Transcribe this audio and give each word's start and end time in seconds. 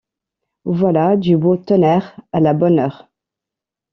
Voilà 0.65 1.15
du 1.15 1.37
beau 1.37 1.57
tonnerre, 1.57 2.19
à 2.31 2.39
la 2.39 2.55
bonne 2.55 2.79
heure! 2.79 3.07